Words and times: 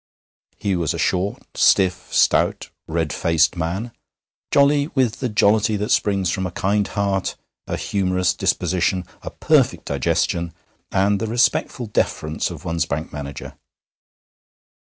He 0.57 0.75
was 0.75 0.95
a 0.95 0.97
short, 0.97 1.43
stiff, 1.55 2.11
stout, 2.11 2.71
red 2.87 3.13
faced 3.13 3.55
man, 3.55 3.91
jolly 4.49 4.87
with 4.95 5.19
the 5.19 5.29
jollity 5.29 5.77
that 5.77 5.91
springs 5.91 6.31
from 6.31 6.47
a 6.47 6.51
kind 6.51 6.87
heart, 6.87 7.35
a 7.67 7.77
humorous 7.77 8.33
disposition, 8.33 9.05
a 9.21 9.29
perfect 9.29 9.85
digestion, 9.85 10.55
and 10.91 11.19
the 11.19 11.27
respectful 11.27 11.85
deference 11.85 12.49
of 12.49 12.65
one's 12.65 12.87
bank 12.87 13.13
manager. 13.13 13.53